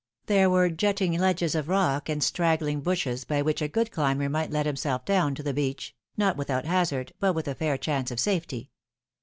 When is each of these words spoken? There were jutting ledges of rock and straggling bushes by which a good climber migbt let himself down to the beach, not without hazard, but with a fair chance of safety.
There 0.25 0.49
were 0.49 0.71
jutting 0.71 1.13
ledges 1.19 1.53
of 1.53 1.69
rock 1.69 2.09
and 2.09 2.23
straggling 2.23 2.81
bushes 2.81 3.23
by 3.23 3.43
which 3.43 3.61
a 3.61 3.67
good 3.67 3.91
climber 3.91 4.29
migbt 4.29 4.51
let 4.51 4.65
himself 4.65 5.05
down 5.05 5.35
to 5.35 5.43
the 5.43 5.53
beach, 5.53 5.95
not 6.17 6.37
without 6.37 6.65
hazard, 6.65 7.13
but 7.19 7.33
with 7.33 7.47
a 7.47 7.53
fair 7.53 7.77
chance 7.77 8.09
of 8.09 8.19
safety. 8.19 8.71